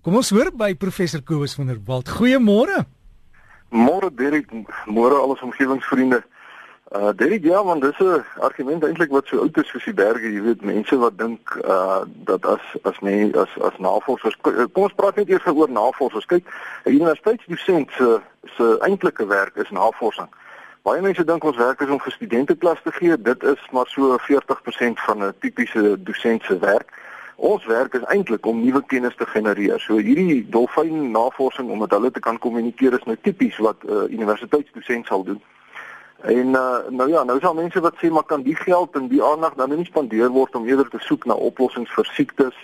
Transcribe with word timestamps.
Kom 0.00 0.14
ons 0.16 0.30
hoor 0.32 0.48
by 0.56 0.72
professor 0.80 1.20
Kobus 1.20 1.52
van 1.58 1.66
der 1.68 1.80
Walt. 1.84 2.08
Goeiemôre. 2.08 2.86
Môre 3.68 4.08
Derek, 4.16 4.48
môre 4.88 5.18
al 5.20 5.34
ons 5.34 5.42
omgewingsvriende. 5.44 6.22
Uh 6.88 7.10
Derek, 7.12 7.44
ja, 7.44 7.60
want 7.62 7.84
dis 7.84 8.00
'n 8.00 8.24
argument 8.40 8.84
eintlik 8.84 9.10
wat 9.12 9.26
so 9.26 9.44
oud 9.44 9.56
is 9.56 9.68
soos 9.68 9.84
die 9.84 9.92
berge, 9.94 10.32
jy 10.32 10.40
weet, 10.40 10.64
mense 10.64 10.96
wat 10.96 11.18
dink 11.18 11.52
uh 11.64 12.02
dat 12.24 12.46
as 12.46 12.64
as 12.82 12.98
mense 13.00 13.36
as 13.36 13.52
as 13.60 13.76
navorsers 13.78 14.40
kom 14.40 14.82
ons 14.88 14.96
praat 14.96 15.16
net 15.16 15.28
eers 15.28 15.46
oor 15.46 15.68
navorsers. 15.68 16.26
Kyk, 16.26 16.48
'n 16.84 16.96
universiteitsdosent 16.96 17.90
se 17.92 18.20
se 18.56 18.78
eintlike 18.80 19.26
werk 19.26 19.56
is 19.56 19.70
navorsing. 19.70 20.28
Baie 20.82 21.02
mense 21.02 21.24
dink 21.24 21.44
ons 21.44 21.56
werk 21.56 21.80
is 21.80 21.92
om 21.92 22.00
vir 22.00 22.12
studente 22.12 22.56
klas 22.56 22.80
te 22.82 22.92
gee. 22.92 23.22
Dit 23.22 23.42
is 23.42 23.60
maar 23.70 23.86
so 23.86 24.16
40% 24.18 25.00
van 25.00 25.24
'n 25.24 25.34
tipiese 25.40 26.02
dosent 26.02 26.42
se 26.42 26.58
werk. 26.58 26.88
Ons 27.40 27.64
werk 27.64 27.94
is 27.96 28.02
eintlik 28.12 28.46
om 28.46 28.58
nuwe 28.60 28.82
kennis 28.86 29.14
te 29.16 29.24
genereer. 29.26 29.80
So 29.80 29.96
hierdie 29.96 30.42
dolfyn 30.52 31.10
navorsing 31.14 31.70
om 31.72 31.78
met 31.80 31.94
hulle 31.96 32.10
te 32.12 32.20
kan 32.20 32.38
kommunikeer 32.38 32.98
is 32.98 33.06
nou 33.08 33.16
tipies 33.16 33.56
wat 33.64 33.80
'n 33.84 33.92
uh, 33.92 34.02
universiteitsdosent 34.12 35.06
sal 35.06 35.24
doen. 35.24 35.40
En 36.20 36.46
uh, 36.46 36.78
nou 36.88 37.08
ja, 37.08 37.22
nou 37.24 37.36
is 37.36 37.42
daar 37.42 37.54
mense 37.54 37.80
wat 37.80 37.96
sê 37.96 38.10
maar 38.10 38.28
kan 38.28 38.42
die 38.42 38.56
geld 38.56 38.94
en 38.94 39.08
die 39.08 39.22
aandag 39.24 39.54
dan 39.54 39.72
nie 39.76 39.84
spandeer 39.84 40.28
word 40.28 40.54
om 40.54 40.66
eerder 40.66 40.88
te 40.88 41.00
soek 41.00 41.24
na 41.24 41.34
oplossings 41.34 41.94
vir 41.96 42.04
siektes 42.12 42.56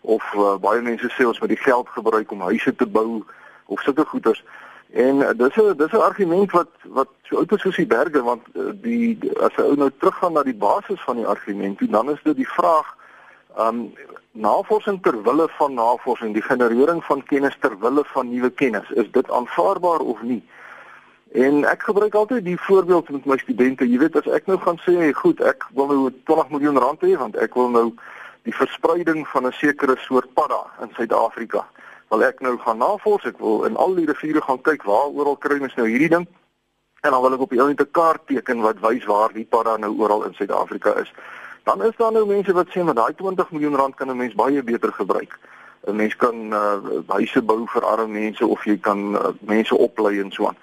of 0.00 0.34
uh, 0.34 0.56
baie 0.58 0.82
mense 0.82 1.08
sê 1.14 1.26
ons 1.26 1.38
moet 1.40 1.54
die 1.54 1.62
geld 1.62 1.88
gebruik 1.88 2.30
om 2.30 2.40
huise 2.40 2.74
te 2.74 2.86
bou 2.86 3.22
of 3.66 3.80
sulke 3.80 4.04
goeders. 4.04 4.42
En 4.90 5.22
uh, 5.22 5.30
dis 5.38 5.54
'n 5.54 5.76
dis 5.76 5.92
'n 5.92 6.06
argument 6.10 6.50
wat 6.50 6.72
wat 6.82 7.08
so 7.22 7.36
oud 7.36 7.52
is 7.52 7.60
soos 7.60 7.76
die 7.76 7.86
berge 7.86 8.22
want 8.22 8.42
uh, 8.54 8.74
die 8.74 9.18
as 9.38 9.54
jy 9.54 9.74
nou 9.76 9.90
teruggaan 9.98 10.32
na 10.32 10.42
die 10.42 10.60
basis 10.68 11.00
van 11.06 11.16
die 11.16 11.26
argument, 11.26 11.78
dan 11.90 12.10
is 12.10 12.22
dit 12.22 12.36
die 12.36 12.52
vraag 12.58 12.96
um 13.58 13.94
navorsing 14.32 15.02
ter 15.02 15.22
wille 15.22 15.48
van 15.58 15.74
navorsing, 15.74 16.32
die 16.34 16.42
generering 16.42 17.04
van 17.04 17.22
kennis 17.24 17.56
ter 17.60 17.78
wille 17.78 18.04
van 18.04 18.28
nuwe 18.28 18.50
kennis, 18.50 18.90
is 18.90 19.10
dit 19.10 19.30
aanvaarbaar 19.30 20.00
of 20.00 20.22
nie? 20.22 20.42
En 21.32 21.64
ek 21.64 21.82
gebruik 21.82 22.14
altyd 22.14 22.44
die 22.44 22.60
voorbeeld 22.60 23.08
met 23.10 23.24
my 23.24 23.36
studente. 23.36 23.88
Jy 23.88 23.98
weet 23.98 24.16
as 24.16 24.28
ek 24.30 24.46
nou 24.46 24.58
gaan 24.62 24.78
sê, 24.84 25.10
goed, 25.12 25.40
ek 25.40 25.66
wil 25.74 25.90
nou 25.90 26.10
20 26.30 26.52
miljoen 26.54 26.78
rand 26.80 27.02
hê 27.04 27.16
want 27.16 27.36
ek 27.36 27.56
wil 27.58 27.72
nou 27.72 27.86
die 28.46 28.54
verspreiding 28.54 29.26
van 29.28 29.46
'n 29.46 29.52
sekere 29.52 29.96
soort 29.98 30.32
padda 30.34 30.62
in 30.80 30.92
Suid-Afrika. 30.94 31.66
Wil 32.08 32.22
ek 32.22 32.40
nou 32.40 32.56
gaan 32.58 32.78
navors, 32.78 33.24
ek 33.24 33.38
wil 33.38 33.64
in 33.64 33.76
al 33.76 33.94
die 33.94 34.06
riviere 34.06 34.40
gaan 34.40 34.62
kyk 34.62 34.84
waar 34.84 35.10
oral 35.10 35.36
kry 35.36 35.58
ons 35.60 35.74
nou 35.74 35.88
hierdie 35.88 36.08
ding. 36.08 36.26
En 37.02 37.10
dan 37.10 37.22
wil 37.22 37.34
ek 37.34 37.40
op 37.40 37.50
die 37.50 37.60
ou 37.60 37.68
net 37.68 37.80
'n 37.80 37.90
kaart 37.90 38.26
teken 38.26 38.60
wat 38.60 38.80
wys 38.80 39.04
waar 39.04 39.32
die 39.32 39.44
padda 39.44 39.76
nou 39.76 39.98
oral 39.98 40.24
in 40.24 40.34
Suid-Afrika 40.34 40.94
is. 41.00 41.12
Dan 41.66 41.82
is 41.82 41.96
daar 41.96 42.12
nou 42.12 42.26
mense 42.26 42.52
wat 42.52 42.68
sê 42.70 42.82
maar 42.86 42.94
daai 42.94 43.14
20 43.14 43.50
miljoen 43.50 43.74
rand 43.74 43.94
kan 43.94 44.10
'n 44.10 44.16
mens 44.16 44.34
baie 44.34 44.62
beter 44.62 44.92
gebruik. 44.92 45.38
'n 45.86 45.96
Mens 45.96 46.16
kan 46.16 46.36
uh, 46.52 46.78
huise 47.06 47.42
bou 47.42 47.66
vir 47.66 47.84
arme 47.84 48.06
mense 48.06 48.46
of 48.46 48.64
jy 48.64 48.76
kan 48.78 49.00
uh, 49.14 49.28
mense 49.40 49.76
oplei 49.76 50.20
en 50.20 50.30
so 50.30 50.46
aan. 50.46 50.56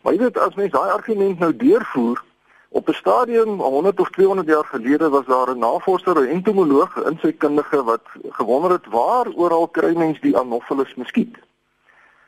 Maar 0.00 0.12
jy 0.12 0.18
weet 0.18 0.38
as 0.38 0.54
mens 0.54 0.72
daai 0.72 0.90
argument 0.90 1.38
nou 1.38 1.56
deurvoer 1.56 2.24
op 2.68 2.88
'n 2.88 2.92
stadium 2.92 3.60
100 3.60 4.00
of 4.00 4.10
200 4.10 4.48
jaar 4.48 4.64
gelede 4.64 5.08
was 5.08 5.26
daar 5.26 5.54
'n 5.54 5.58
navorser, 5.58 6.20
'n 6.20 6.34
entomoloog, 6.36 6.96
'n 6.96 7.10
insekkundige 7.10 7.84
wat 7.84 8.06
gewonder 8.30 8.70
het 8.70 8.86
waar 8.86 9.26
oral 9.34 9.68
kry 9.68 9.96
mens 9.96 10.20
die 10.20 10.38
Anopheles 10.38 10.94
muskiet. 10.94 11.36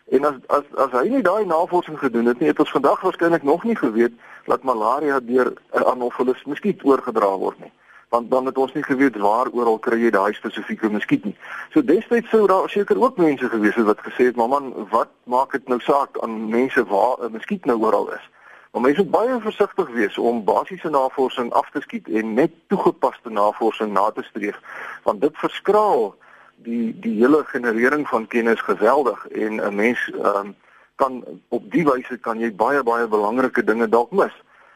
En 0.09 0.25
as 0.25 0.35
as 0.47 0.65
as 0.75 0.91
hy 0.91 1.09
nie 1.09 1.23
daai 1.23 1.45
navorsing 1.45 1.99
gedoen 1.99 2.27
het 2.27 2.39
nie, 2.39 2.49
het 2.49 2.59
ons 2.59 2.71
vandag 2.71 3.01
waarskynlik 3.01 3.43
nog 3.43 3.65
nie 3.65 3.77
geweet 3.77 4.13
dat 4.45 4.63
malaria 4.63 5.21
deur 5.21 5.53
'n 5.73 5.83
Anopheles 5.83 6.45
muskiet 6.45 6.85
oorgedra 6.85 7.39
word 7.39 7.59
nie 7.59 7.73
want 8.09 8.31
dan 8.31 8.47
het 8.47 8.59
ons 8.59 8.73
nie 8.73 8.83
geweet 8.83 9.17
waar 9.17 9.51
oral 9.53 9.79
kry 9.79 9.99
jy 10.03 10.11
daai 10.11 10.33
spesifieke 10.33 10.91
muskiet 10.91 11.25
nie. 11.25 11.37
So 11.73 11.85
destyds 11.85 12.29
sou 12.29 12.47
daar 12.47 12.69
seker 12.71 13.01
ook 13.01 13.17
mense 13.17 13.49
gewees 13.49 13.75
het 13.75 13.85
wat 13.85 14.05
gesê 14.07 14.31
het, 14.31 14.37
"Maar 14.37 14.49
man, 14.49 14.89
wat 14.91 15.09
maak 15.25 15.53
dit 15.53 15.69
nou 15.69 15.81
saak 15.81 16.19
aan 16.21 16.49
mense 16.49 16.85
waar 16.85 17.17
'n 17.21 17.33
muskiet 17.33 17.65
nou 17.65 17.79
oral 17.81 18.13
is?" 18.13 18.31
Maar 18.73 18.83
mense 18.83 19.03
moet 19.03 19.11
baie 19.11 19.41
versigtig 19.41 19.89
wees 19.89 20.19
om 20.19 20.45
basiese 20.45 20.89
navorsing 20.91 21.53
af 21.53 21.71
te 21.71 21.81
skiet 21.81 22.09
en 22.09 22.35
net 22.35 22.51
toegepaste 22.67 23.31
navorsing 23.31 23.93
na 23.93 24.11
te 24.11 24.23
streef, 24.23 24.59
want 25.03 25.21
dit 25.21 25.31
verskraal 25.35 26.15
die 26.57 26.99
die 27.01 27.15
hele 27.21 27.45
generering 27.45 28.09
van 28.09 28.27
kennis 28.27 28.61
geweldig 28.61 29.29
en 29.29 29.61
'n 29.63 29.75
mens 29.75 30.11
um, 30.23 30.57
kan 30.95 31.25
op 31.49 31.71
die 31.71 31.85
wyse 31.85 32.19
kan 32.19 32.41
jy 32.41 32.51
baie 32.55 32.83
baie 32.83 33.07
belangrike 33.07 33.65
dinge 33.65 33.89
dalk 33.89 34.11
mis 34.11 34.35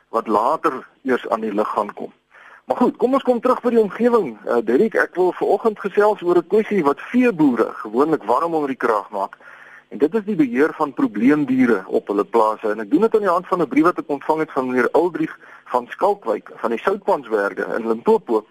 wat 0.08 0.26
later 0.26 0.86
eers 1.02 1.28
aan 1.28 1.40
die 1.40 1.54
lig 1.54 1.68
gaan 1.68 1.92
kom. 1.94 2.12
Maar 2.68 2.76
goed, 2.76 2.96
kom 3.00 3.14
ons 3.16 3.22
kom 3.24 3.38
terug 3.40 3.62
by 3.64 3.70
die 3.72 3.80
omgewing. 3.80 4.34
Uh, 4.44 4.58
Derek, 4.60 4.92
ek 5.00 5.14
wil 5.16 5.30
vanoggend 5.38 5.78
gesels 5.80 6.20
oor 6.20 6.36
'n 6.36 6.50
kwessie 6.52 6.82
wat 6.84 7.00
veeboere 7.00 7.70
gewoonlik 7.80 8.26
warm 8.28 8.54
onder 8.54 8.68
die 8.68 8.76
kraag 8.76 9.08
maak. 9.10 9.38
En 9.88 9.98
dit 9.98 10.14
is 10.14 10.24
die 10.24 10.36
beheer 10.36 10.74
van 10.76 10.92
probleemdiere 10.92 11.84
op 11.86 12.12
hulle 12.12 12.24
plase. 12.24 12.68
En 12.68 12.80
ek 12.84 12.90
doen 12.90 13.00
dit 13.00 13.14
aan 13.14 13.24
die 13.24 13.32
hand 13.32 13.46
van 13.46 13.62
'n 13.62 13.68
brief 13.68 13.84
wat 13.88 13.98
ek 13.98 14.08
ontvang 14.08 14.38
het 14.38 14.52
van 14.52 14.66
meneer 14.66 14.88
Uldrich 14.92 15.38
van 15.64 15.86
Skalkwyk 15.88 16.50
van 16.54 16.70
die 16.70 16.78
Soutpansberge 16.78 17.64
in 17.78 17.88
Limpopo. 17.88 18.44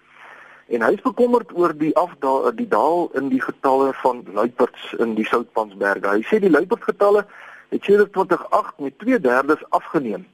En 0.66 0.82
hy 0.82 0.92
is 0.92 1.02
bekommerd 1.02 1.54
oor 1.54 1.76
die 1.78 1.94
afdaal 1.96 2.54
die 2.56 2.68
daal 2.68 3.10
in 3.14 3.28
die 3.28 3.42
getalle 3.42 3.94
van 4.02 4.24
luiperds 4.32 4.94
in 4.98 5.14
die 5.14 5.26
Soutpansberge. 5.26 6.08
Hy 6.08 6.22
sê 6.26 6.40
die 6.40 6.50
luiperdgetalle 6.50 7.26
het 7.68 7.84
sedert 7.84 8.12
2008 8.12 8.78
met 8.78 8.98
2/3 8.98 9.62
afgeneem 9.68 10.26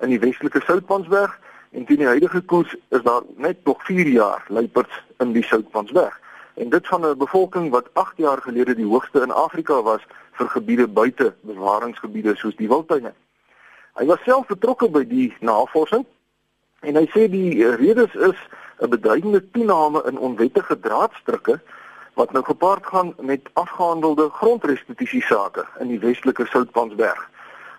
in 0.00 0.08
die 0.08 0.20
Weselike 0.20 0.60
Soutpansberg 0.64 1.38
En 1.70 1.84
teen 1.84 1.96
die 1.96 2.06
huidige 2.06 2.40
koers 2.40 2.76
is 2.88 3.02
daar 3.02 3.22
net 3.36 3.64
nog 3.64 3.84
4 3.84 4.08
jaar 4.08 4.44
luiperds 4.48 5.02
in 5.18 5.32
die 5.32 5.44
Soutpansberg. 5.44 6.20
En 6.54 6.68
dit 6.68 6.86
van 6.86 7.06
'n 7.06 7.18
bevolking 7.18 7.70
wat 7.70 7.88
8 7.92 8.16
jaar 8.16 8.42
gelede 8.42 8.74
die 8.74 8.86
hoogste 8.86 9.20
in 9.20 9.30
Afrika 9.30 9.82
was 9.82 10.02
vir 10.32 10.48
gebiede 10.48 10.88
buite 10.88 11.34
bewaringsgebiede 11.40 12.36
soos 12.36 12.56
die 12.56 12.68
wildtuine. 12.68 13.12
Hy 13.96 14.04
was 14.04 14.22
self 14.24 14.46
betrokke 14.46 14.88
by 14.88 15.04
die 15.08 15.36
navorsing 15.40 16.04
en 16.80 16.96
hy 16.96 17.06
sê 17.14 17.28
die 17.30 17.66
redes 17.76 18.14
is 18.14 18.36
'n 18.80 18.88
beduidende 18.88 19.50
toename 19.50 20.02
in 20.06 20.18
onwettige 20.18 20.80
draadstrukke 20.80 21.60
wat 22.14 22.32
nou 22.32 22.44
gepaard 22.44 22.86
gaan 22.86 23.14
met 23.20 23.48
afgehandelde 23.52 24.28
grondrestitusie 24.30 25.22
sake 25.22 25.64
in 25.80 25.88
die 25.88 25.98
Westelike 25.98 26.46
Soutpansberg. 26.46 27.30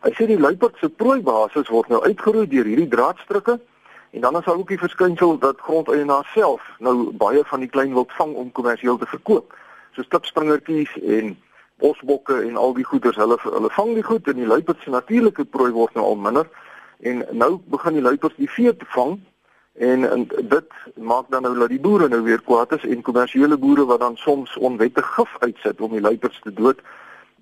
Hy 0.02 0.12
sê 0.14 0.28
die 0.30 0.40
luiperd 0.40 0.78
se 0.78 0.90
prooibasis 0.90 1.70
word 1.74 1.90
nou 1.90 2.02
uitgeroei 2.04 2.48
deur 2.48 2.66
hierdie 2.66 2.88
draadstrukke 2.88 3.60
En 4.18 4.24
dan 4.24 4.38
is 4.38 4.46
daar 4.46 4.58
ook 4.58 4.68
die 4.68 4.80
verskynsel 4.80 5.38
dat 5.38 5.60
grondeienaars 5.60 6.32
self 6.32 6.62
nou 6.80 7.12
baie 7.12 7.44
van 7.46 7.60
die 7.60 7.70
klein 7.70 7.94
wild 7.94 8.12
vang 8.12 8.34
om 8.34 8.52
kommersieel 8.52 8.98
te 8.98 9.06
verkoop. 9.06 9.54
So 9.94 10.02
stipspringertjies 10.02 11.00
en 11.02 11.38
bosbokke 11.76 12.40
en 12.42 12.56
al 12.58 12.74
die 12.74 12.86
goeders, 12.86 13.16
hulle 13.16 13.38
hulle 13.44 13.70
vang 13.70 13.94
die 13.94 14.04
goed 14.04 14.28
en 14.28 14.40
die 14.42 14.48
luiperds 14.48 14.84
se 14.84 14.90
natuurlike 14.90 15.46
prooi 15.46 15.70
word 15.72 15.94
nou 15.94 16.06
al 16.06 16.18
minder. 16.18 16.50
En 17.00 17.22
nou 17.32 17.60
begin 17.70 17.94
die 17.94 18.02
luiperds 18.02 18.42
die 18.42 18.50
vee 18.50 18.74
te 18.78 18.90
vang 18.96 19.20
en, 19.74 20.10
en 20.10 20.26
dit 20.56 20.74
maak 20.96 21.30
dan 21.30 21.46
nou 21.46 21.54
dat 21.60 21.70
die 21.70 21.82
boere 21.86 22.10
nou 22.10 22.24
weer 22.26 22.42
kwaad 22.42 22.74
is 22.74 22.90
en 22.90 23.06
kommersiële 23.06 23.58
boere 23.58 23.86
wat 23.86 24.02
dan 24.02 24.18
soms 24.18 24.58
onwettig 24.58 25.14
gif 25.14 25.36
uitsit 25.46 25.82
om 25.82 25.94
die 25.94 26.02
luiperds 26.02 26.42
te 26.42 26.54
dood 26.54 26.82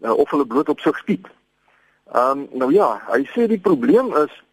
uh, 0.02 0.12
of 0.12 0.30
hulle 0.30 0.46
bloot 0.46 0.70
op 0.70 0.84
sig 0.84 1.00
skiet. 1.06 1.32
Ehm 2.12 2.44
um, 2.44 2.48
nou 2.52 2.74
ja, 2.74 2.98
hy 3.14 3.24
sê 3.32 3.48
die 3.48 3.64
probleem 3.64 4.12
is 4.28 4.44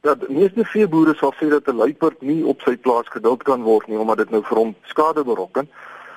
dat 0.00 0.28
meeste 0.28 0.64
veeboere 0.64 1.14
sal 1.14 1.34
sê 1.34 1.48
dat 1.48 1.66
'n 1.66 1.76
luiperd 1.76 2.20
nie 2.20 2.44
op 2.44 2.60
sy 2.60 2.76
plaas 2.76 3.08
geduld 3.08 3.42
kan 3.42 3.62
word 3.62 3.86
nie 3.86 3.98
omdat 3.98 4.16
dit 4.16 4.30
nou 4.30 4.42
vir 4.42 4.56
hom 4.56 4.74
skade 4.82 5.24
berokken. 5.24 5.68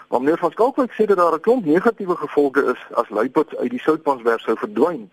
Maar 0.09 0.19
meneer 0.19 0.37
van 0.37 0.51
Skalkwyk 0.51 0.91
sê 0.91 1.05
dat 1.05 1.17
daar 1.17 1.33
'n 1.33 1.39
klomp 1.39 1.65
negatiewe 1.65 2.15
gevolge 2.15 2.63
is 2.63 2.95
as 2.95 3.09
luiperds 3.09 3.55
uit 3.55 3.69
die 3.69 3.79
Soutpansberg 3.79 4.39
sou 4.39 4.57
verdwyn. 4.57 5.11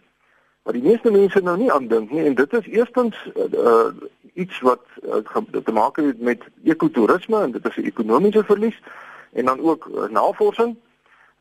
Maar 0.62 0.72
die 0.72 0.82
meeste 0.82 1.10
mense 1.10 1.40
nou 1.40 1.56
nie 1.56 1.72
aandink 1.72 2.10
nie 2.10 2.24
en 2.24 2.34
dit 2.34 2.52
is 2.52 2.66
eerstens 2.66 3.16
uh, 3.52 3.86
iets 4.34 4.60
wat 4.60 4.82
uh, 5.02 5.62
te 5.64 5.72
maak 5.72 5.96
het 5.96 6.20
met 6.20 6.42
ekotourisme 6.64 7.40
en 7.40 7.50
dit 7.50 7.66
is 7.66 7.76
'n 7.76 7.86
ekonomiese 7.86 8.44
verlies 8.44 8.82
en 9.32 9.44
dan 9.44 9.60
ook 9.60 9.88
uh, 9.94 10.08
navorsing. 10.08 10.76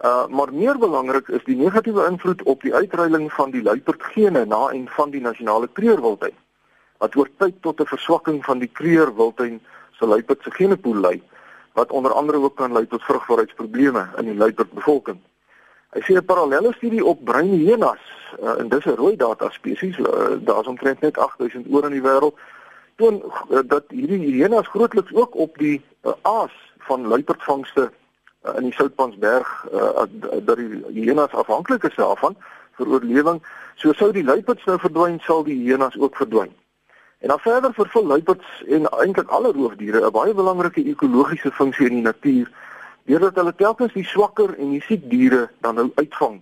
Uh, 0.05 0.27
maar 0.27 0.53
meer 0.53 0.77
belangrik 0.77 1.27
is 1.27 1.43
die 1.43 1.55
negatiewe 1.55 2.07
invloed 2.09 2.43
op 2.43 2.61
die 2.61 2.75
uitruiling 2.75 3.33
van 3.33 3.51
die 3.51 3.63
luiperdgene 3.63 4.45
na 4.45 4.67
en 4.67 4.87
van 4.87 5.09
die 5.09 5.21
nasionale 5.21 5.69
kreurwildheid 5.73 6.33
wat 6.97 7.15
oor 7.15 7.29
tyd 7.37 7.61
tot 7.61 7.81
'n 7.81 7.85
verswakking 7.85 8.45
van 8.45 8.59
die 8.59 8.71
kreurwildtuin 8.73 9.59
se 9.91 10.05
luiperd 10.05 10.43
se 10.43 10.51
genepool 10.51 10.99
lei 10.99 11.21
wat 11.73 11.91
onder 11.91 12.11
andere 12.11 12.37
ook 12.37 12.55
kan 12.55 12.73
lei 12.73 12.87
tot 12.87 13.03
vrugbaarheidsprobleme 13.03 14.07
in 14.17 14.25
die 14.25 14.35
luiperdbevolking. 14.35 15.19
Hy 15.93 16.01
sê 16.01 16.13
'n 16.17 16.25
parallelle 16.25 16.73
studie 16.73 17.05
op 17.05 17.23
bruin 17.23 17.53
hyenas 17.53 18.03
uh, 18.41 18.59
en 18.59 18.69
dis 18.69 18.85
'n 18.85 18.95
rooi 18.95 19.15
data 19.15 19.49
spesies, 19.49 19.97
uh, 19.97 20.37
daar's 20.39 20.67
omtrent 20.67 20.99
net 20.99 21.17
8000 21.17 21.65
oor 21.69 21.85
in 21.85 21.91
die 21.91 22.01
wêreld, 22.01 22.35
toon 22.95 23.21
uh, 23.23 23.59
dat 23.65 23.83
hierdie 23.87 24.33
hyenas 24.33 24.67
grootliks 24.67 25.13
ook 25.13 25.35
op 25.35 25.57
die 25.57 25.81
uh, 26.03 26.11
aas 26.21 26.55
van 26.77 27.07
luiperdvangste 27.07 27.91
uh, 27.91 28.55
in 28.57 28.63
die 28.63 28.73
Soutpansberg 28.73 29.65
uh, 29.73 30.03
dat 30.41 30.57
die 30.57 30.83
hyenas 30.93 31.31
afhanklik 31.31 31.83
is 31.83 31.95
daarvan 31.95 32.35
vir 32.77 32.87
oorlewing. 32.87 33.41
So 33.75 33.93
sou 33.93 34.11
die 34.11 34.23
luiperds 34.23 34.65
nou 34.65 34.79
verdwyn, 34.79 35.19
sal 35.19 35.43
die 35.43 35.57
hyenas 35.61 35.97
ook 35.97 36.15
verdwyn. 36.15 36.53
En 37.19 37.27
dan 37.27 37.39
verder 37.39 37.73
vervul 37.73 38.05
luiperds 38.05 38.63
en 38.67 38.89
eintlik 38.89 39.29
alle 39.29 39.51
roofdiere 39.51 40.05
'n 40.05 40.11
baie 40.11 40.33
belangrike 40.33 40.83
ekologiese 40.83 41.51
funksie 41.51 41.87
in 41.87 41.93
die 41.93 42.07
natuur 42.09 42.51
deurdat 43.03 43.35
hulle 43.35 43.55
telkens 43.55 43.93
die 43.93 44.05
swakker 44.05 44.57
en 44.57 44.69
die 44.71 44.81
siek 44.81 45.09
diere 45.09 45.49
dan 45.61 45.75
nou 45.75 45.91
uitvang. 45.95 46.41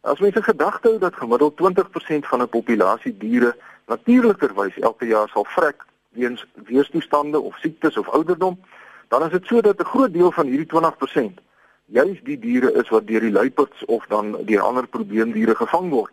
As 0.00 0.20
mense 0.20 0.42
gedagte 0.42 0.88
hou 0.88 0.98
dat 0.98 1.16
gemiddeld 1.16 1.56
20% 1.56 2.26
van 2.26 2.42
'n 2.42 2.48
populasie 2.48 3.16
diere 3.18 3.56
natuurlikerwys 3.86 4.78
elke 4.78 5.06
jaar 5.06 5.28
sal 5.28 5.44
vrek 5.44 5.84
weens 6.08 6.46
weerstoestande 6.54 7.40
of 7.40 7.56
siektes 7.58 7.96
of 7.96 8.08
ouderdom, 8.08 8.60
dan 9.08 9.22
is 9.22 9.30
dit 9.30 9.46
so 9.46 9.60
dat 9.60 9.80
'n 9.80 9.84
groot 9.84 10.12
deel 10.12 10.32
van 10.32 10.46
hierdie 10.46 10.66
20% 10.66 11.40
juis 11.86 12.20
die 12.22 12.38
diere 12.38 12.72
is 12.72 12.88
wat 12.88 13.06
deur 13.06 13.20
die 13.20 13.32
luiperds 13.32 13.84
of 13.84 14.06
dan 14.06 14.36
deur 14.44 14.60
ander 14.60 14.86
probleemdiere 14.86 15.54
gevang 15.54 15.90
word. 15.90 16.12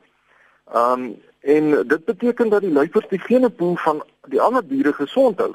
Um 0.75 1.21
en 1.43 1.87
dit 1.87 2.05
beteken 2.05 2.49
dat 2.49 2.61
die 2.61 2.71
luiperds 2.71 3.09
die 3.09 3.19
genepool 3.19 3.75
van 3.75 4.03
die 4.31 4.41
ander 4.41 4.63
diere 4.67 4.93
gesond 4.93 5.39
hou 5.39 5.51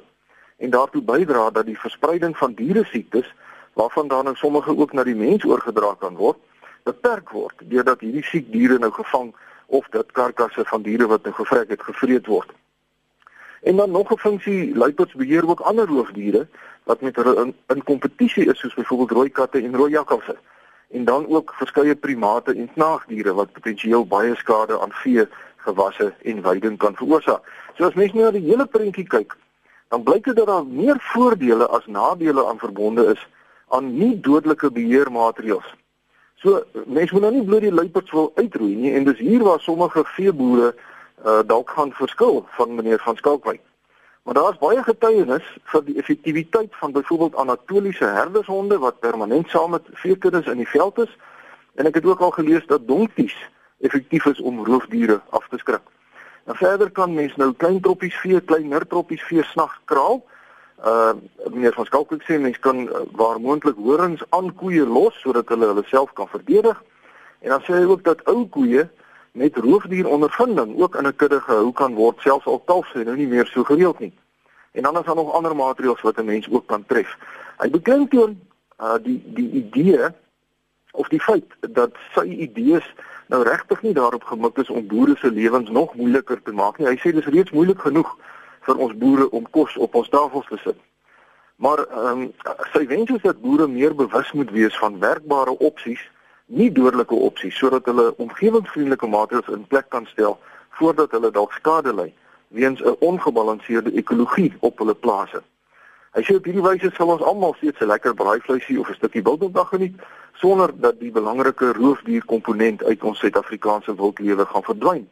en 0.57 0.71
daartoe 0.71 1.03
bydra 1.03 1.51
dat 1.51 1.67
die 1.67 1.79
verspreiding 1.79 2.37
van 2.37 2.55
diere 2.55 2.85
siektes 2.85 3.35
waarvan 3.73 4.09
dan 4.09 4.25
nou 4.25 4.37
sommige 4.37 4.77
ook 4.77 4.93
na 4.93 5.05
die 5.07 5.17
mens 5.17 5.45
oorgedra 5.45 5.95
kan 5.99 6.17
word, 6.17 6.39
beperk 6.83 7.31
word 7.31 7.63
deurdat 7.73 8.01
hierdie 8.05 8.25
siek 8.27 8.53
diere 8.53 8.79
nou 8.79 8.91
gevang 8.93 9.31
of 9.67 9.89
dat 9.95 10.13
karkasse 10.13 10.65
van 10.65 10.83
diere 10.83 11.07
wat 11.07 11.25
nou 11.25 11.35
gevrek 11.35 11.71
het 11.73 11.83
gevreet 11.83 12.27
word. 12.27 12.53
En 13.63 13.77
dan 13.77 13.91
nog 13.91 14.13
'n 14.13 14.19
funksie, 14.19 14.77
luiperds 14.77 15.15
beheer 15.15 15.49
ook 15.49 15.61
ander 15.61 15.87
roofdiere 15.87 16.47
wat 16.85 17.01
met 17.01 17.17
hulle 17.17 17.35
in, 17.45 17.55
in 17.67 17.83
kompetisie 17.85 18.47
is 18.51 18.59
soos 18.59 18.75
byvoorbeeld 18.75 19.11
rooi 19.11 19.31
katte 19.31 19.63
en 19.63 19.77
rooi 19.77 19.91
jakkalse. 19.91 20.37
En 20.91 21.05
dan 21.05 21.29
ook 21.29 21.55
verskeie 21.55 21.97
primate 21.97 22.55
en 22.55 22.71
snaagdiere 22.75 23.35
wat 23.35 23.53
potensieel 23.53 24.07
baie 24.07 24.35
skade 24.37 24.81
aan 24.81 24.93
vee, 24.93 25.29
gewasse 25.65 26.13
en 26.23 26.43
weiding 26.43 26.79
kan 26.79 26.97
veroorsaak. 26.97 27.43
So 27.77 27.87
as 27.87 27.95
mens 27.95 28.13
nou 28.13 28.25
na 28.25 28.31
die 28.35 28.47
hele 28.47 28.67
prentjie 28.67 29.07
kyk, 29.07 29.37
dan 29.89 30.03
blyk 30.03 30.25
dit 30.25 30.37
dat 30.37 30.47
daar 30.47 30.67
meer 30.67 30.99
voordele 31.13 31.69
as 31.69 31.87
nadele 31.87 32.47
aan 32.47 32.59
verbonde 32.59 33.07
is 33.15 33.27
aan 33.69 33.93
nie 33.97 34.15
dodelike 34.21 34.71
beheermaatreëls. 34.73 35.75
So 36.43 36.63
mense 36.87 37.15
moet 37.15 37.25
nou 37.25 37.33
nie 37.35 37.45
bloot 37.45 37.65
die 37.67 37.75
luiperds 37.75 38.13
wil 38.15 38.31
uitroei 38.37 38.75
nie 38.79 38.93
en 38.95 39.09
dis 39.09 39.19
hier 39.19 39.43
waar 39.43 39.61
sommige 39.61 40.05
veeboere 40.17 40.69
uh, 40.71 41.41
dalk 41.47 41.71
gaan 41.71 41.93
verskil 41.93 42.45
van 42.59 42.75
meneer 42.75 43.03
van 43.03 43.17
Skalkwyk. 43.17 43.61
Maar 44.23 44.35
daar 44.35 44.53
is 44.53 44.61
baie 44.61 44.83
getuienis 44.85 45.47
vir 45.73 45.85
die 45.85 45.97
effektiwiteit 45.99 46.77
van 46.79 46.93
byvoorbeeld 46.93 47.37
anatoliese 47.37 48.05
herdershonde 48.05 48.79
wat 48.79 49.01
permanent 49.01 49.51
saam 49.51 49.71
met 49.71 49.91
veekuddes 49.93 50.47
in 50.47 50.63
die 50.63 50.69
veld 50.69 50.99
is 50.99 51.17
en 51.75 51.87
ek 51.89 51.99
het 51.99 52.07
ook 52.07 52.21
al 52.21 52.35
gelees 52.37 52.67
dat 52.67 52.87
donkies 52.87 53.37
effektief 53.81 54.27
is 54.27 54.41
om 54.41 54.65
roofdiere 54.65 55.21
af 55.31 55.49
te 55.49 55.59
skrik. 55.59 55.85
En 56.45 56.57
verder 56.57 56.91
kan 56.91 57.15
mens 57.15 57.37
nou 57.37 57.53
klein 57.53 57.81
troppies 57.81 58.17
vee, 58.17 58.41
klein 58.41 58.69
nirtroppies 58.69 59.23
vee 59.29 59.43
snags 59.43 59.81
kraal. 59.85 60.23
Uh 60.85 61.13
meneer 61.51 61.75
van 61.75 61.85
Skalkwyk 61.85 62.23
sê 62.23 62.39
mens 62.39 62.59
kan 62.59 62.87
uh, 62.87 63.03
waar 63.19 63.41
moontlik 63.41 63.77
horings 63.77 64.23
aan 64.31 64.55
koeie 64.55 64.87
los 64.87 65.17
sodat 65.21 65.49
hulle 65.49 65.67
hulle 65.67 65.85
self 65.87 66.13
kan 66.13 66.29
verdedig. 66.29 66.79
En 67.45 67.51
dan 67.55 67.65
sê 67.67 67.75
hy 67.77 67.85
ook 67.85 68.05
dat 68.05 68.23
ou 68.31 68.47
koeie 68.47 68.87
met 69.33 69.57
roofdierondervinding 69.57 70.79
ook 70.81 70.97
in 70.97 71.07
'n 71.07 71.17
kudde 71.17 71.41
gehou 71.41 71.73
kan 71.73 71.95
word 71.95 72.21
selfs 72.21 72.47
al 72.47 72.59
kalf 72.59 72.87
sy 72.93 73.05
nou 73.05 73.17
nie 73.17 73.27
meer 73.27 73.47
so 73.47 73.65
gereeld 73.65 73.99
nie. 73.99 74.13
En 74.73 74.83
dan 74.83 74.99
is 74.99 75.05
daar 75.05 75.15
nog 75.15 75.33
ander 75.33 75.57
maatreëls 75.57 76.01
wat 76.01 76.17
'n 76.19 76.25
mens 76.25 76.49
ook 76.51 76.67
kan 76.67 76.85
tref. 76.87 77.17
Hy 77.59 77.71
beklemtoon 77.71 78.41
uh 78.81 78.97
die 79.03 79.23
die 79.35 79.51
idee 79.51 80.15
of 80.93 81.09
die 81.09 81.21
feit 81.21 81.55
dat 81.61 81.97
sy 82.15 82.25
idees 82.49 82.87
nou 83.29 83.43
regtig 83.43 83.83
nie 83.83 83.93
daarop 83.93 84.25
gemik 84.25 84.59
is 84.59 84.71
om 84.71 84.87
boere 84.87 85.17
se 85.17 85.31
lewens 85.31 85.71
nog 85.71 85.95
moeiliker 85.95 86.43
te 86.43 86.53
maak 86.53 86.79
nie. 86.79 86.89
Hy 86.89 86.97
sê 86.97 87.13
dis 87.13 87.29
reeds 87.33 87.53
moeilik 87.53 87.81
genoeg 87.81 88.15
vir 88.69 88.77
ons 88.77 88.95
boere 88.97 89.31
om 89.31 89.47
kos 89.51 89.77
op 89.77 89.95
ons 89.95 90.09
tafels 90.09 90.47
te 90.49 90.61
sit. 90.65 90.79
Maar 91.57 91.85
ehm 91.87 92.23
um, 92.23 92.31
sy 92.73 92.87
wens 92.87 93.11
is 93.11 93.23
dat 93.23 93.41
boere 93.43 93.67
meer 93.67 93.95
bewus 93.95 94.33
moet 94.33 94.51
wees 94.51 94.79
van 94.79 95.01
werkbare 95.03 95.59
opsies 95.59 96.05
nie 96.47 96.71
dodelike 96.73 97.15
opsies 97.15 97.59
sodat 97.59 97.85
hulle 97.91 98.15
omgewingsvriendelike 98.17 99.07
maatreëls 99.07 99.51
in 99.53 99.67
plek 99.67 99.89
kan 99.93 100.07
stel 100.07 100.39
voordat 100.81 101.13
hulle 101.17 101.31
dalk 101.31 101.53
skade 101.53 101.93
ly 101.93 102.13
weens 102.49 102.81
'n 102.81 102.97
ongebalanseerde 103.01 103.93
ekologie 103.93 104.53
op 104.61 104.79
hulle 104.79 104.95
plase. 104.95 105.43
Hy 106.19 106.25
sê 106.27 106.35
op 106.35 106.47
hierdie 106.49 106.63
wyse 106.65 106.89
sal 106.97 107.13
ons 107.13 107.21
almal 107.23 107.53
steeds 107.55 107.79
'n 107.79 107.87
lekker 107.87 108.15
braaivleisie 108.19 108.81
of 108.81 108.89
'n 108.91 108.99
stukkie 108.99 109.23
wilddag 109.23 109.69
geniet 109.69 109.95
sonder 110.35 110.71
dat 110.75 110.99
die 110.99 111.13
belangrike 111.15 111.73
roofdierkomponent 111.73 112.83
uit 112.85 113.03
ons 113.03 113.19
Suid-Afrikaanse 113.19 113.95
wildlewe 113.95 114.47
gaan 114.47 114.63
verdwyn. 114.63 115.07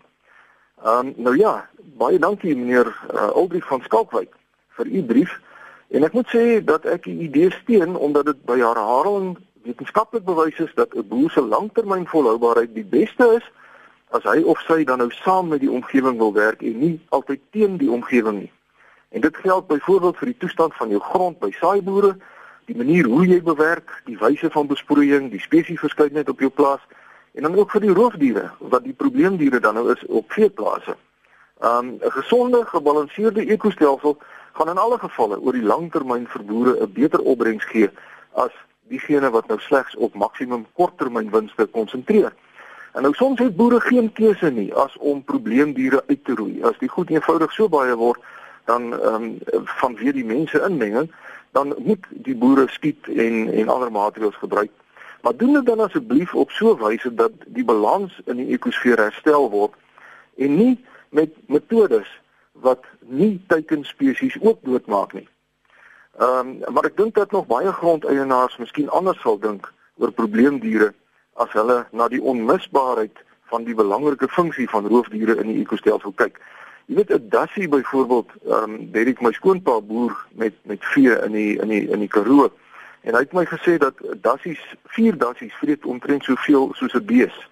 Ehm 0.83 1.07
um, 1.07 1.13
nou 1.17 1.37
ja, 1.37 1.69
baie 1.79 2.19
dankie 2.19 2.57
meneer 2.57 2.91
uh, 3.15 3.31
Aldrich 3.31 3.67
van 3.67 3.83
Skalkwyk 3.83 4.35
vir 4.77 4.87
u 4.87 5.03
brief 5.03 5.41
en 5.89 6.03
ek 6.03 6.13
moet 6.13 6.29
sê 6.35 6.65
dat 6.65 6.85
ek 6.85 7.07
u 7.07 7.15
idee 7.29 7.51
steun 7.51 7.97
omdat 7.97 8.27
dit 8.27 8.45
by 8.45 8.59
herhaling 8.59 9.37
wetenskaplik 9.63 10.25
bewys 10.25 10.59
is 10.59 10.75
dat 10.75 10.95
'n 10.95 11.07
boer 11.09 11.31
se 11.31 11.41
langtermynvolhoubaarheid 11.41 12.75
die 12.75 12.89
beste 12.99 13.31
is 13.39 13.47
as 14.11 14.23
hy 14.23 14.43
of 14.43 14.59
sy 14.67 14.85
dan 14.85 14.99
nou 14.99 15.11
saam 15.11 15.49
met 15.49 15.61
die 15.61 15.71
omgewing 15.71 16.19
wil 16.19 16.33
werk 16.33 16.63
en 16.63 16.79
nie 16.79 17.01
altyd 17.09 17.41
teen 17.51 17.77
die 17.77 17.91
omgewing 17.91 18.39
nie. 18.39 18.53
En 19.17 19.23
dit 19.23 19.37
geld 19.37 19.67
byvoorbeeld 19.67 20.17
vir 20.17 20.27
die 20.27 20.37
toestand 20.37 20.75
van 20.75 20.89
jou 20.89 21.01
grond 21.01 21.39
by 21.39 21.49
saaiboere, 21.57 22.17
die 22.69 22.77
manier 22.77 23.07
hoe 23.09 23.23
jy 23.25 23.39
bewerk, 23.43 24.03
die 24.05 24.19
wyse 24.21 24.51
van 24.53 24.69
besproeiing, 24.69 25.31
die 25.33 25.41
spesieverskeidenheid 25.41 26.29
op 26.29 26.43
jou 26.45 26.51
plaas 26.53 26.83
en 27.33 27.47
dan 27.49 27.57
ook 27.57 27.73
vir 27.73 27.87
die 27.87 27.95
roofdiere 27.97 28.51
wat 28.59 28.85
die 28.85 28.93
probleemdiere 28.93 29.61
dan 29.65 29.81
nou 29.81 29.87
is 29.95 30.05
op 30.21 30.37
veeplase. 30.37 30.97
Um 31.65 31.97
'n 31.97 32.13
gesonde, 32.19 32.61
gebalanseerde 32.67 33.47
ekostelsel 33.47 34.19
gaan 34.53 34.69
in 34.69 34.85
alle 34.85 34.99
gevalle 34.99 35.41
oor 35.41 35.53
die 35.53 35.65
langtermyn 35.73 36.29
vir 36.29 36.45
boere 36.45 36.77
'n 36.83 36.93
beter 36.93 37.21
opbrengs 37.21 37.65
gee 37.65 37.91
as 38.33 38.53
diegene 38.89 39.31
wat 39.31 39.47
nou 39.49 39.61
slegs 39.61 39.97
op 39.97 40.15
maksimum 40.15 40.67
korttermynwinste 40.73 41.67
konsentreer. 41.67 42.33
En 42.93 43.03
nou 43.03 43.15
soms 43.15 43.39
het 43.39 43.57
boere 43.57 43.81
geen 43.81 44.13
keuse 44.13 44.51
nie 44.51 44.75
as 44.75 44.97
om 44.97 45.25
probleemdiere 45.25 46.05
uit 46.07 46.25
te 46.25 46.35
roei. 46.35 46.63
As 46.63 46.79
die 46.79 46.89
goed 46.89 47.11
eenvoudig 47.11 47.53
so 47.53 47.69
baie 47.69 47.97
word, 47.97 48.21
dan 48.67 48.93
ehm 49.01 49.15
um, 49.15 49.39
vanweer 49.81 50.13
die 50.13 50.25
mense 50.25 50.61
inmenging, 50.69 51.11
dan 51.51 51.75
moet 51.79 52.07
die 52.11 52.37
boere 52.37 52.67
skiet 52.69 53.09
en 53.09 53.53
en 53.53 53.69
ander 53.69 53.93
maatreëls 53.93 54.37
gebruik. 54.37 54.71
Maar 55.23 55.37
doen 55.37 55.53
dit 55.53 55.67
dan 55.67 55.81
asseblief 55.81 56.35
op 56.35 56.51
so 56.51 56.75
'n 56.75 56.83
wyse 56.83 57.15
dat 57.15 57.33
die 57.47 57.65
balans 57.65 58.21
in 58.25 58.37
die 58.37 58.53
ekosfeer 58.53 58.99
herstel 58.99 59.51
word 59.51 59.75
en 60.37 60.57
nie 60.57 60.85
met 61.09 61.31
metodes 61.47 62.09
wat 62.53 62.85
nie 63.01 63.45
teikenspesies 63.47 64.37
ook 64.41 64.59
doodmaak 64.63 65.13
nie. 65.13 65.29
Ehm 66.19 66.39
um, 66.65 66.75
maar 66.75 66.85
ek 66.85 66.97
dink 66.97 67.15
dat 67.15 67.31
nog 67.31 67.47
baie 67.47 67.73
grondeienaars 67.73 68.57
miskien 68.57 68.89
anders 68.89 69.21
sal 69.21 69.39
dink 69.39 69.73
oor 69.97 70.13
probleemdiere 70.13 70.95
as 71.33 71.53
hulle 71.53 71.87
na 71.93 72.09
die 72.09 72.23
onmisbaarheid 72.23 73.25
van 73.53 73.65
die 73.65 73.75
belangrike 73.75 74.29
funksie 74.29 74.69
van 74.69 74.87
roofdiere 74.87 75.37
in 75.37 75.47
die 75.47 75.61
ekostelsel 75.61 76.13
kyk. 76.13 76.41
Jy 76.87 76.95
weet 76.95 77.11
'n 77.11 77.29
dassie 77.29 77.69
byvoorbeeld, 77.69 78.31
ehm 78.47 78.63
um, 78.63 78.91
Derek 78.91 79.21
my 79.21 79.33
skoonpa 79.33 79.81
boer 79.81 80.27
met 80.33 80.55
met 80.63 80.85
vee 80.85 81.23
in 81.25 81.33
die 81.33 81.59
in 81.59 81.69
die 81.69 81.89
in 81.89 81.99
die 81.99 82.09
Karoo 82.09 82.53
en 83.01 83.15
hy 83.15 83.21
het 83.21 83.33
my 83.33 83.45
gesê 83.45 83.77
dat 83.79 83.95
dassies, 84.21 84.61
vier 84.85 85.19
dassies 85.19 85.55
vreet 85.55 85.85
omtrent 85.85 86.25
soveel 86.25 86.71
soos 86.75 86.95
'n 86.95 87.05
bees. 87.05 87.49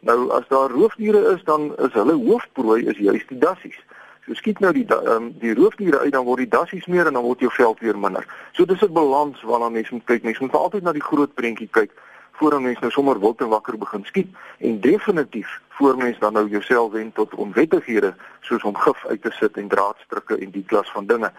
Nou 0.00 0.30
as 0.30 0.48
daar 0.48 0.70
roofdiere 0.70 1.34
is, 1.34 1.44
dan 1.44 1.76
is 1.76 1.92
hulle 1.92 2.12
hoofprooi 2.12 2.86
is 2.86 2.96
juist 2.96 3.28
die 3.28 3.38
dassies. 3.38 3.78
So 4.26 4.34
skiet 4.34 4.58
nou 4.58 4.72
die 4.72 4.86
um, 5.04 5.34
die 5.38 5.54
roofdiere 5.54 5.98
uit 5.98 6.12
dan 6.12 6.24
word 6.24 6.38
die 6.38 6.48
dassies 6.48 6.86
meer 6.86 7.06
en 7.06 7.12
dan 7.12 7.22
word 7.22 7.40
jou 7.40 7.52
veld 7.52 7.80
weer 7.80 7.98
minder. 7.98 8.26
So 8.52 8.64
dis 8.64 8.82
'n 8.82 8.92
balans 8.92 9.42
waarna 9.42 9.68
mense 9.68 9.94
moet 9.94 10.04
kyk. 10.04 10.22
Mense 10.22 10.42
moet 10.42 10.52
altyd 10.52 10.82
na 10.82 10.92
die 10.92 11.08
groot 11.10 11.34
prentjie 11.34 11.68
kyk 11.70 11.90
voordat 12.38 12.60
mense 12.60 12.80
nou 12.80 12.90
sommer 12.92 13.20
wild 13.20 13.40
en 13.44 13.50
wakker 13.52 13.78
begin 13.78 14.04
skiet 14.04 14.30
en 14.58 14.80
definitief 14.80 15.60
voor 15.78 15.96
mense 15.96 16.20
dan 16.20 16.32
nou 16.32 16.46
jouself 16.48 16.92
wen 16.92 17.12
tot 17.12 17.34
onwettighede 17.34 18.14
soos 18.40 18.62
om 18.62 18.76
gif 18.76 19.06
uit 19.06 19.22
te 19.22 19.30
sit 19.30 19.56
en 19.56 19.68
draadstrikke 19.68 20.38
en 20.38 20.50
die 20.50 20.64
klas 20.64 20.90
van 20.90 21.06
dinge. 21.06 21.32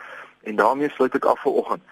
En 0.44 0.56
daarmee 0.56 0.90
sluit 0.90 1.16
ek 1.16 1.26
af 1.26 1.42
vir 1.42 1.52
oggend. 1.52 1.84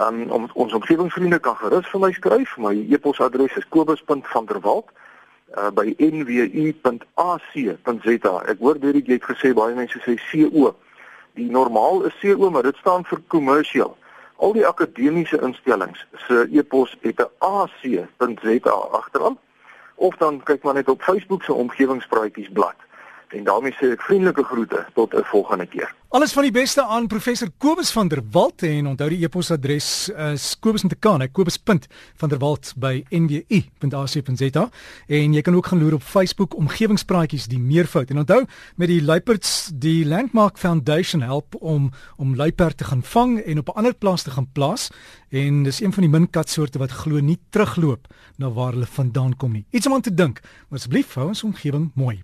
Um, 0.00 0.24
om 0.30 0.48
ons 0.52 0.72
omgewingsvriende 0.72 1.38
kan 1.38 1.56
gerus 1.56 1.88
vir 1.92 2.00
my 2.00 2.12
skryf. 2.12 2.56
My 2.56 2.74
e-posadres 2.88 3.56
is 3.56 3.68
kobus.vanderwalt@ 3.68 5.00
uh, 5.56 5.70
by 5.70 5.94
nwu.ac.za. 5.98 7.74
Ek 8.48 8.58
hoor 8.60 8.78
Derek 8.80 9.08
jy 9.08 9.18
het 9.18 9.28
gesê 9.28 9.52
baie 9.56 9.74
mense 9.76 9.98
sê 10.04 10.16
CO. 10.30 10.72
Die 11.38 11.50
normaal 11.52 12.04
is 12.08 12.16
CO, 12.20 12.50
maar 12.52 12.66
dit 12.68 12.78
staan 12.80 13.04
vir 13.08 13.20
commercial. 13.32 13.96
Al 14.42 14.52
die 14.52 14.64
akademiese 14.66 15.38
instellings 15.46 16.00
se 16.26 16.48
e-pos 16.50 16.96
het 17.00 17.20
'n 17.20 17.30
ac.za 17.38 18.70
agteraan. 18.70 19.38
Of 19.94 20.16
dan 20.16 20.42
kyk 20.42 20.62
maar 20.62 20.74
net 20.74 20.88
op 20.88 21.02
Facebook 21.02 21.42
se 21.42 21.52
omgewingspraatjies 21.52 22.48
blad. 22.52 22.74
En 23.32 23.44
daarmee 23.44 23.72
sê 23.80 23.94
ek 23.94 24.02
vriendelike 24.02 24.44
groete 24.44 24.86
tot 24.94 25.14
'n 25.14 25.24
volgende 25.24 25.66
keer. 25.66 25.94
Alles 26.12 26.32
van 26.32 26.42
die 26.42 26.52
beste 26.52 26.84
aan 26.84 27.06
professor 27.06 27.48
Kobus 27.58 27.90
van 27.90 28.08
der 28.08 28.22
Walt 28.30 28.62
en 28.62 28.86
onthou 28.86 29.08
die 29.08 29.24
e-posadres 29.24 30.08
is 30.08 30.58
kobus.kan@kobus.vanderwalt 30.60 32.72
by 32.76 33.04
nwu.ac.za 33.08 34.70
en 35.06 35.32
jy 35.32 35.40
kan 35.40 35.54
ook 35.54 35.66
gaan 35.66 35.80
loer 35.80 35.94
op 35.94 36.02
Facebook 36.02 36.56
omgewingspraatjies 36.56 37.46
die 37.46 37.58
meervoud. 37.58 38.10
En 38.10 38.18
onthou 38.18 38.44
met 38.76 38.88
die 38.88 39.02
luiperds 39.02 39.70
die 39.74 40.06
Landmark 40.06 40.58
Foundation 40.58 41.22
help 41.22 41.54
om 41.60 41.90
om 42.16 42.36
luiperd 42.36 42.76
te 42.76 42.84
gaan 42.84 43.02
vang 43.02 43.40
en 43.40 43.58
op 43.58 43.68
'n 43.68 43.76
ander 43.76 43.94
plaas 43.94 44.22
te 44.22 44.30
gaan 44.30 44.52
plaas. 44.52 44.90
En 45.28 45.62
dis 45.62 45.80
een 45.80 45.92
van 45.92 46.02
die 46.02 46.12
min 46.12 46.30
katsoorte 46.30 46.78
wat 46.78 46.90
glo 46.90 47.20
nie 47.20 47.38
terugloop 47.50 48.06
na 48.36 48.50
waar 48.50 48.72
hulle 48.72 48.86
vandaan 48.86 49.36
kom 49.36 49.52
nie. 49.52 49.64
Iets 49.70 49.86
om 49.86 49.92
aan 49.92 50.00
te 50.00 50.14
dink 50.14 50.40
maar 50.68 50.78
asseblief 50.78 51.14
hou 51.14 51.28
ons 51.28 51.44
omgewing 51.44 51.90
mooi 51.94 52.22